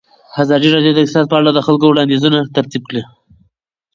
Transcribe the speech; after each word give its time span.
ازادي 0.43 0.67
راډیو 0.75 0.93
د 0.95 0.99
اقتصاد 1.01 1.25
په 1.29 1.35
اړه 1.39 1.49
د 1.53 1.59
خلکو 1.67 1.85
وړاندیزونه 1.89 2.39
ترتیب 2.55 2.83
کړي. 2.89 3.03